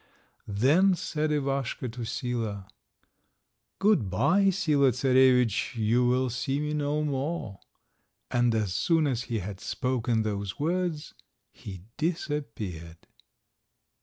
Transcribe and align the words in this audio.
Then 0.47 0.95
said 0.95 1.29
Ivaschka 1.29 1.87
to 1.91 2.05
Sila— 2.05 2.67
"Good 3.77 4.09
bye, 4.09 4.49
Sila 4.49 4.91
Czarovitch, 4.93 5.75
you 5.75 6.07
will 6.07 6.31
see 6.31 6.59
me 6.59 6.73
no 6.73 7.03
more;" 7.03 7.59
and 8.31 8.55
as 8.55 8.73
soon 8.73 9.05
as 9.05 9.25
he 9.29 9.37
had 9.37 9.59
spoken 9.59 10.23
those 10.23 10.59
words 10.59 11.13
he 11.51 11.83
disappeared. 11.97 13.05